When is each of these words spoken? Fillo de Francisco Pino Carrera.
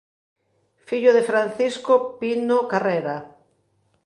Fillo 0.87 1.11
de 1.17 1.23
Francisco 1.29 1.93
Pino 2.19 2.57
Carrera. 2.71 3.15